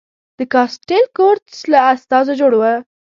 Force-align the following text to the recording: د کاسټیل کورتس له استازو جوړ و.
د 0.37 0.39
کاسټیل 0.53 1.05
کورتس 1.17 1.59
له 1.71 1.77
استازو 1.91 2.33
جوړ 2.41 2.51
و. 2.57 2.61